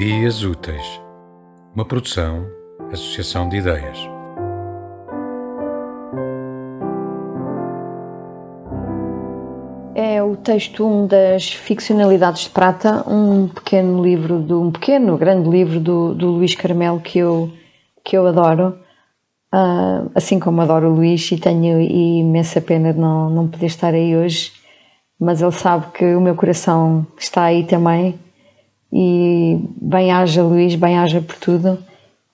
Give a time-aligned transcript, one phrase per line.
[0.00, 0.98] Ideias Úteis,
[1.74, 2.46] uma produção,
[2.90, 3.98] associação de ideias.
[9.94, 15.50] É o texto um das ficcionalidades de prata, um pequeno livro, do, um pequeno, grande
[15.50, 17.50] livro do, do Luís Carmelo que eu,
[18.02, 18.78] que eu adoro,
[19.54, 23.92] uh, assim como adoro o Luís e tenho imensa pena de não, não poder estar
[23.92, 24.50] aí hoje,
[25.20, 28.18] mas ele sabe que o meu coração está aí também
[28.92, 31.78] e bem-haja Luís, bem-haja por tudo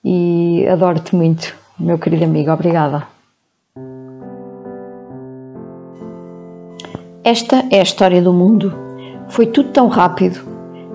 [0.03, 2.51] e adoro-te muito, meu querido amigo.
[2.51, 3.07] Obrigada.
[7.23, 8.73] Esta é a história do mundo.
[9.27, 10.39] Foi tudo tão rápido.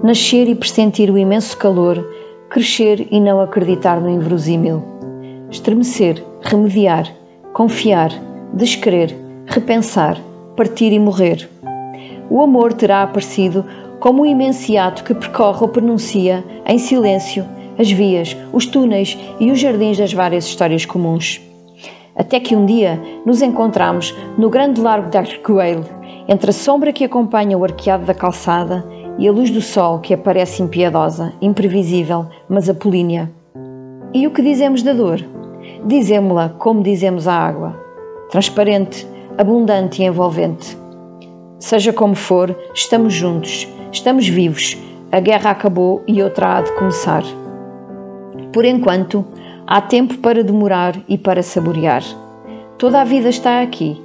[0.02, 2.02] Nascer e pressentir o imenso calor,
[2.48, 4.82] crescer e não acreditar no inverosímil.
[5.50, 7.06] Estremecer, remediar,
[7.52, 8.10] confiar,
[8.54, 9.14] descrer,
[9.46, 10.18] repensar,
[10.56, 11.48] partir e morrer.
[12.30, 13.64] O amor terá aparecido
[14.02, 17.46] como um imenso ato que percorre ou pronuncia, em silêncio,
[17.78, 21.40] as vias, os túneis e os jardins das várias histórias comuns.
[22.16, 25.84] Até que um dia nos encontramos no grande largo de Arcoeil,
[26.26, 28.84] entre a sombra que acompanha o arqueado da calçada
[29.18, 33.30] e a luz do sol que aparece impiedosa, imprevisível, mas apolínea.
[34.12, 35.24] E o que dizemos da dor?
[35.86, 37.80] Dizemo-la como dizemos a água,
[38.32, 39.06] transparente,
[39.38, 40.76] abundante e envolvente.
[41.60, 44.78] Seja como for, estamos juntos, Estamos vivos,
[45.12, 47.22] a guerra acabou e outra há de começar.
[48.50, 49.22] Por enquanto,
[49.66, 52.02] há tempo para demorar e para saborear.
[52.78, 54.02] Toda a vida está aqui,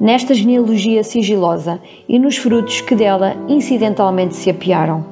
[0.00, 5.04] nesta genealogia sigilosa e nos frutos que dela incidentalmente se apiaram.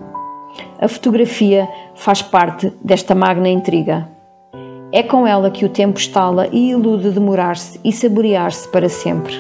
[0.81, 4.09] A fotografia faz parte desta magna intriga.
[4.91, 9.35] É com ela que o tempo estala e ilude demorar-se e saborear-se para sempre.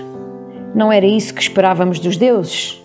[0.74, 2.84] Não era isso que esperávamos dos deuses?